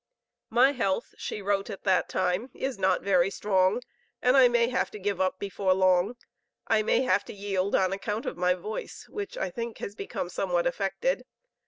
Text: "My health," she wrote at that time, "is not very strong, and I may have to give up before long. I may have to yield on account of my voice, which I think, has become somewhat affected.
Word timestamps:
"My 0.49 0.71
health," 0.71 1.13
she 1.19 1.43
wrote 1.43 1.69
at 1.69 1.83
that 1.83 2.09
time, 2.09 2.49
"is 2.55 2.79
not 2.79 3.03
very 3.03 3.29
strong, 3.29 3.83
and 4.19 4.35
I 4.35 4.47
may 4.47 4.67
have 4.69 4.89
to 4.89 4.97
give 4.99 5.21
up 5.21 5.37
before 5.37 5.75
long. 5.75 6.15
I 6.65 6.81
may 6.81 7.03
have 7.03 7.23
to 7.25 7.33
yield 7.33 7.75
on 7.75 7.93
account 7.93 8.25
of 8.25 8.35
my 8.35 8.55
voice, 8.55 9.07
which 9.09 9.37
I 9.37 9.51
think, 9.51 9.77
has 9.77 9.93
become 9.93 10.29
somewhat 10.29 10.65
affected. 10.65 11.23